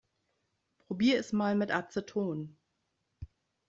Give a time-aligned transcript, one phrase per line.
[0.79, 2.57] Probier es mal mit Aceton.